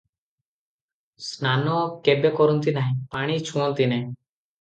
ସ୍ନାନ 1.25 1.75
କେବେ 2.07 2.31
କରନ୍ତି 2.39 2.73
ନାହିଁ, 2.79 2.97
ପାଣି 3.13 3.37
ଛୁଅନ୍ତି 3.51 3.89
ନାହିଁ। 3.93 4.09